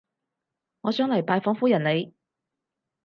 [0.81, 2.15] 我想嚟拜訪夫人你